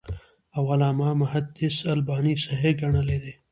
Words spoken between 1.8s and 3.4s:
الباني صحيح ګڼلی دی.